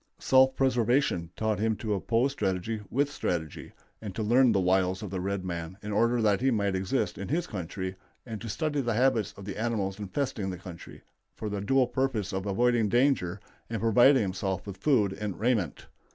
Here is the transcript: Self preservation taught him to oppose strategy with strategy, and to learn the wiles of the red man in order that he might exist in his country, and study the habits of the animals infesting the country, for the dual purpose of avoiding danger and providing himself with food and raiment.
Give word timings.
Self 0.17 0.55
preservation 0.55 1.29
taught 1.35 1.59
him 1.59 1.75
to 1.75 1.93
oppose 1.93 2.31
strategy 2.31 2.81
with 2.89 3.11
strategy, 3.11 3.71
and 4.01 4.15
to 4.15 4.23
learn 4.23 4.51
the 4.51 4.59
wiles 4.59 5.03
of 5.03 5.11
the 5.11 5.19
red 5.21 5.45
man 5.45 5.77
in 5.83 5.91
order 5.91 6.23
that 6.23 6.41
he 6.41 6.49
might 6.49 6.75
exist 6.75 7.19
in 7.19 7.27
his 7.27 7.45
country, 7.45 7.95
and 8.25 8.41
study 8.49 8.81
the 8.81 8.95
habits 8.95 9.31
of 9.37 9.45
the 9.45 9.59
animals 9.59 9.99
infesting 9.99 10.49
the 10.49 10.57
country, 10.57 11.03
for 11.35 11.49
the 11.49 11.61
dual 11.61 11.85
purpose 11.85 12.33
of 12.33 12.47
avoiding 12.47 12.89
danger 12.89 13.39
and 13.69 13.79
providing 13.79 14.23
himself 14.23 14.65
with 14.65 14.77
food 14.77 15.13
and 15.13 15.39
raiment. 15.39 15.85